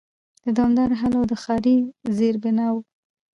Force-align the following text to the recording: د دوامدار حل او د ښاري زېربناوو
د 0.43 0.45
دوامدار 0.57 0.89
حل 1.01 1.13
او 1.19 1.25
د 1.31 1.33
ښاري 1.43 1.75
زېربناوو 2.17 2.79